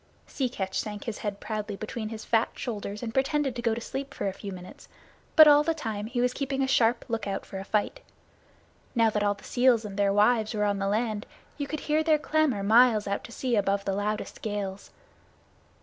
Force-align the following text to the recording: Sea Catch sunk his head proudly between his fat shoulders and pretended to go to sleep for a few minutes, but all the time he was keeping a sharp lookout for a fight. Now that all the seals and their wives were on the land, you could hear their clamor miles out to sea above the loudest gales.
Sea 0.25 0.49
Catch 0.49 0.79
sunk 0.79 1.03
his 1.03 1.19
head 1.19 1.39
proudly 1.39 1.75
between 1.75 2.09
his 2.09 2.25
fat 2.25 2.49
shoulders 2.55 3.03
and 3.03 3.13
pretended 3.13 3.55
to 3.55 3.61
go 3.61 3.75
to 3.75 3.79
sleep 3.81 4.15
for 4.15 4.27
a 4.27 4.33
few 4.33 4.51
minutes, 4.51 4.87
but 5.35 5.47
all 5.47 5.61
the 5.61 5.75
time 5.75 6.07
he 6.07 6.19
was 6.21 6.33
keeping 6.33 6.63
a 6.63 6.67
sharp 6.67 7.05
lookout 7.07 7.45
for 7.45 7.59
a 7.59 7.63
fight. 7.63 7.99
Now 8.95 9.11
that 9.11 9.21
all 9.21 9.35
the 9.35 9.43
seals 9.43 9.85
and 9.85 9.97
their 9.97 10.11
wives 10.11 10.55
were 10.55 10.65
on 10.65 10.79
the 10.79 10.87
land, 10.87 11.27
you 11.59 11.67
could 11.67 11.81
hear 11.81 12.01
their 12.01 12.17
clamor 12.17 12.63
miles 12.63 13.05
out 13.07 13.23
to 13.25 13.31
sea 13.31 13.55
above 13.55 13.85
the 13.85 13.93
loudest 13.93 14.41
gales. 14.41 14.89